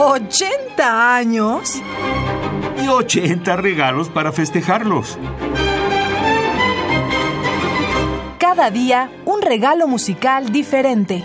[0.00, 1.74] ¿80 años?
[2.82, 5.18] Y 80 regalos para festejarlos.
[8.38, 11.22] Cada día un regalo musical diferente.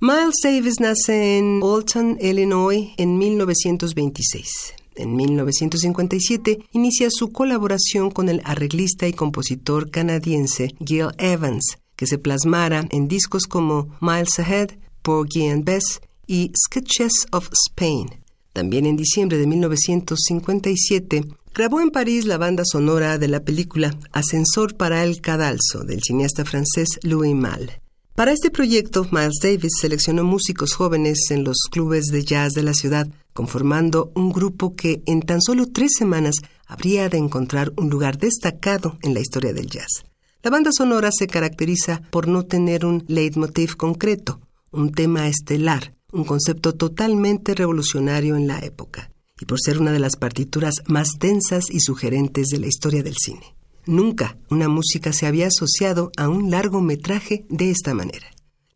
[0.00, 4.74] Miles Davis nace en Alton, Illinois, en 1926.
[4.94, 12.18] En 1957 inicia su colaboración con el arreglista y compositor canadiense Gil Evans, que se
[12.18, 18.08] plasmara en discos como Miles Ahead, Porgy and Bess y Sketches of Spain.
[18.54, 21.24] También en diciembre de 1957
[21.54, 26.44] grabó en París la banda sonora de la película Ascensor para el Cadalso del cineasta
[26.44, 27.80] francés Louis Malle.
[28.14, 32.72] Para este proyecto, Miles Davis seleccionó músicos jóvenes en los clubes de jazz de la
[32.72, 38.16] ciudad, conformando un grupo que en tan solo tres semanas habría de encontrar un lugar
[38.16, 40.04] destacado en la historia del jazz.
[40.44, 44.40] La banda sonora se caracteriza por no tener un leitmotiv concreto,
[44.74, 49.98] un tema estelar, un concepto totalmente revolucionario en la época, y por ser una de
[49.98, 53.56] las partituras más densas y sugerentes de la historia del cine.
[53.86, 58.26] Nunca una música se había asociado a un largometraje de esta manera.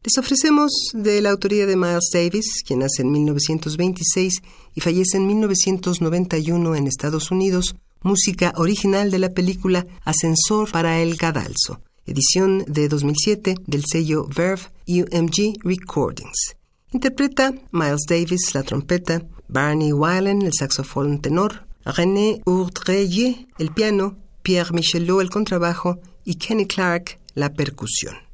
[0.05, 4.43] Les ofrecemos de la autoría de Miles Davis, quien nace en 1926
[4.75, 11.17] y fallece en 1991 en Estados Unidos, música original de la película Ascensor para el
[11.17, 16.57] Cadalso, edición de 2007 del sello Verve UMG Recordings.
[16.93, 24.73] Interpreta Miles Davis la trompeta, Barney Weilen el saxofón tenor, René Urdreye el piano Pierre
[24.73, 28.28] Michelot el contrabajo y Kenny Clark la percusión.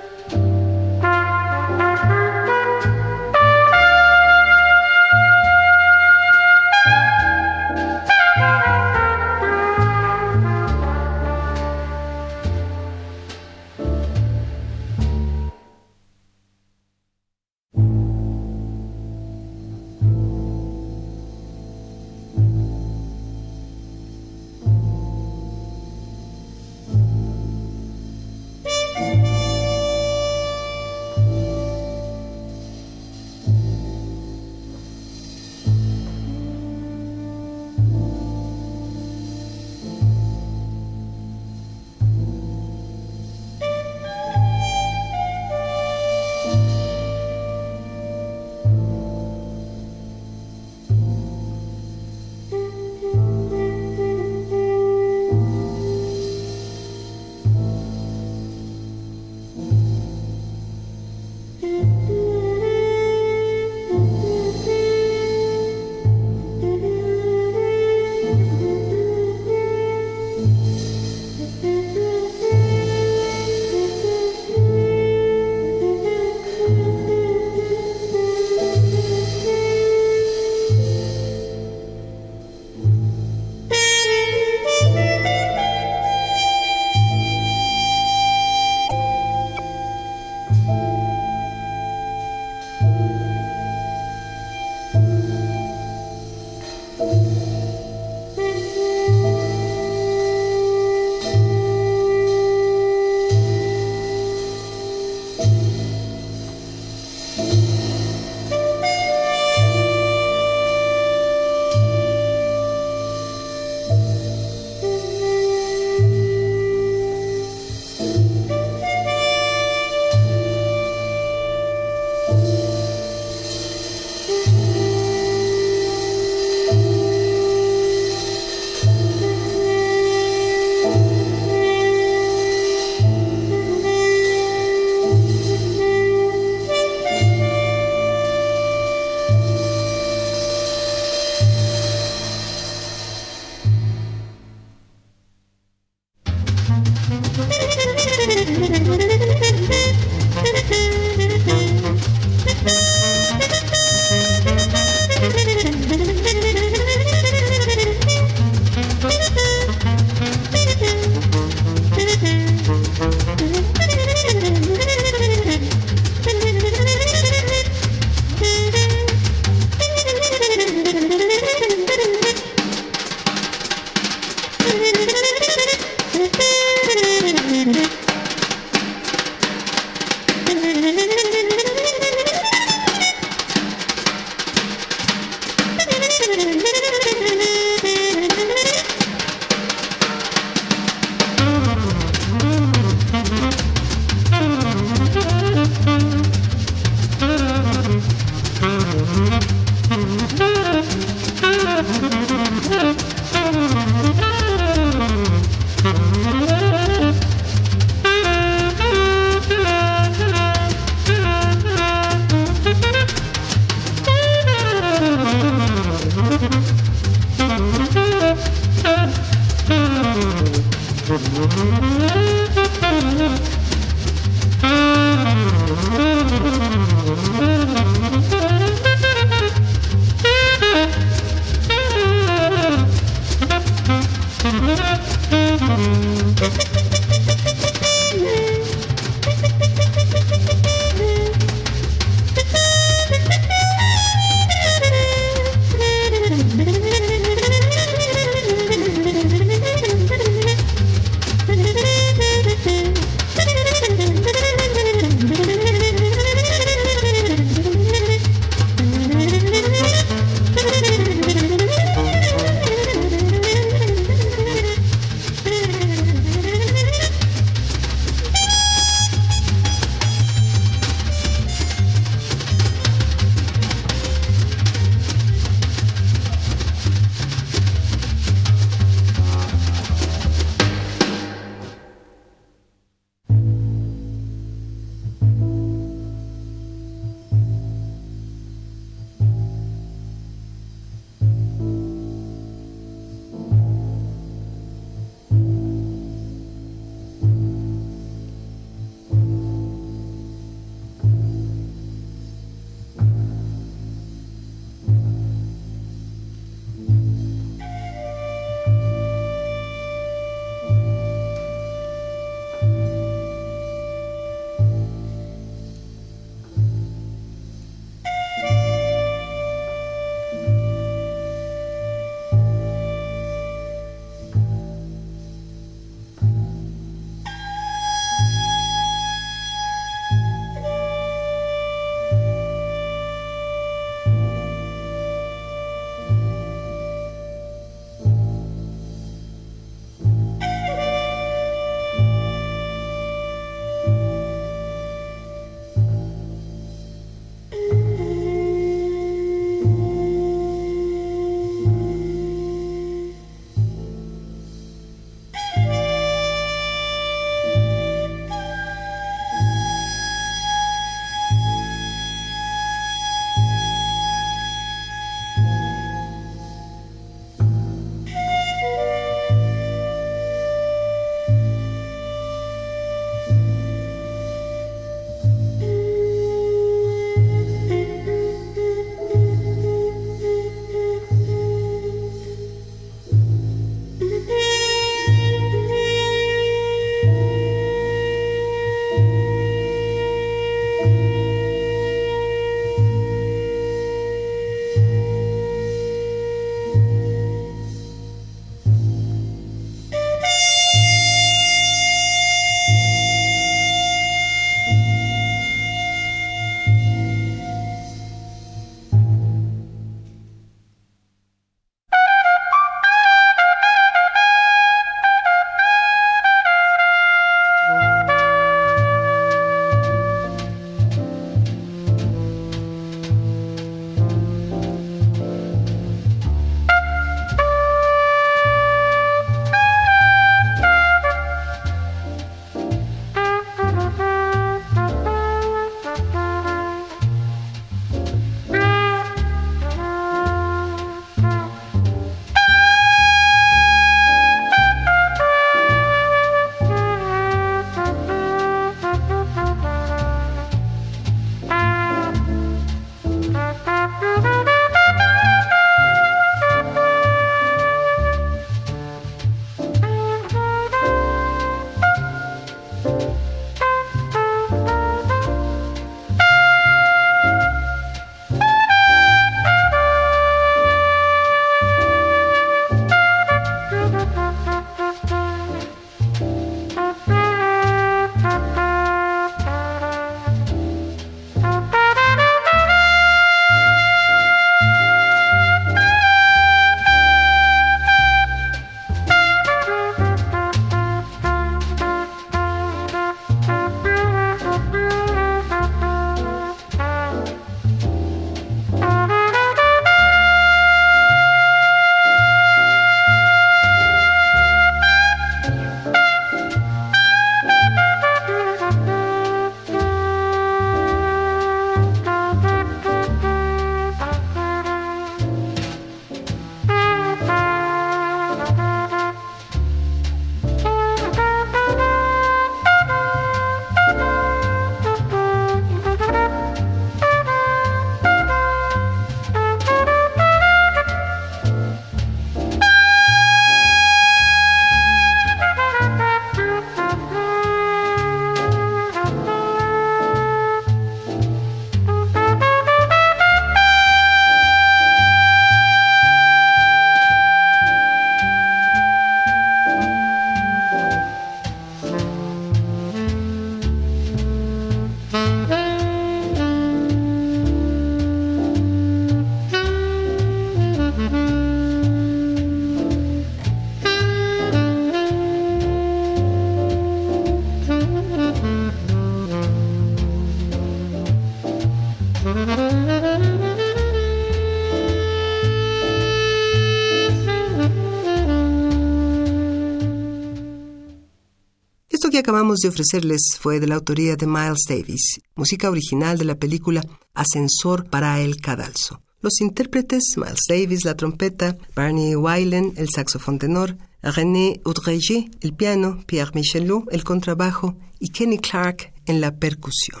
[582.30, 586.80] Acabamos de ofrecerles fue de la autoría de Miles Davis, música original de la película
[587.12, 589.02] Ascensor para el Cadalso.
[589.20, 596.04] Los intérpretes, Miles Davis, la trompeta, Barney Weilen, el saxofón tenor, René Audreger, el piano,
[596.06, 600.00] Pierre Michelot, el contrabajo y Kenny Clark en la percusión.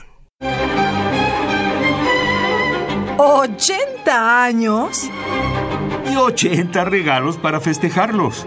[3.18, 5.10] ¿80 años?
[6.08, 8.46] Y 80 regalos para festejarlos.